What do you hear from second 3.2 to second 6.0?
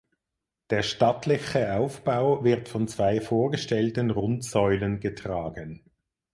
vorgestellten Rundsäulen getragen.